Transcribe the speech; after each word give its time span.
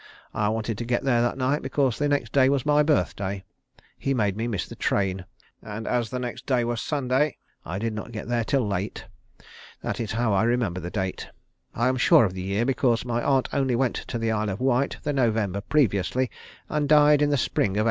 I 0.33 0.49
wanted 0.49 0.79
to 0.79 0.83
get 0.83 1.03
there 1.03 1.21
that 1.21 1.37
night 1.37 1.61
because 1.61 1.99
the 1.99 2.07
next 2.09 2.31
day 2.33 2.49
was 2.49 2.65
my 2.65 2.81
birthday. 2.81 3.43
He 3.99 4.15
made 4.15 4.35
me 4.35 4.47
miss 4.47 4.65
the 4.67 4.75
train, 4.75 5.25
and 5.61 5.85
as 5.87 6.09
the 6.09 6.17
next 6.17 6.47
day 6.47 6.63
was 6.63 6.81
Sunday, 6.81 7.37
I 7.67 7.77
did 7.77 7.93
not 7.93 8.11
get 8.11 8.27
there 8.27 8.43
till 8.43 8.65
late. 8.67 9.05
That 9.83 9.99
is 9.99 10.13
how 10.13 10.33
I 10.33 10.41
remember 10.41 10.79
the 10.79 10.89
date. 10.89 11.29
I 11.75 11.87
am 11.87 11.97
sure 11.97 12.25
of 12.25 12.33
the 12.33 12.41
year 12.41 12.65
because 12.65 13.05
my 13.05 13.21
aunt 13.21 13.47
only 13.53 13.75
went 13.75 13.95
to 14.07 14.17
the 14.17 14.31
Isle 14.31 14.49
of 14.49 14.59
Wight 14.59 14.97
the 15.03 15.13
November 15.13 15.61
previously, 15.61 16.31
and 16.67 16.89
died 16.89 17.21
in 17.21 17.29
the 17.29 17.37
spring 17.37 17.67
of 17.67 17.77
1855. 17.77 17.79